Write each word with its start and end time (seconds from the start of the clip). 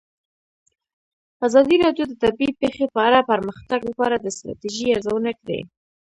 ازادي 1.45 1.75
راډیو 1.85 2.05
د 2.07 2.13
طبیعي 2.23 2.53
پېښې 2.61 2.85
په 2.93 2.99
اړه 3.07 3.19
د 3.21 3.25
پرمختګ 3.31 3.79
لپاره 3.89 4.15
د 4.19 4.25
ستراتیژۍ 4.35 4.87
ارزونه 4.95 5.31
کړې. 5.39 5.59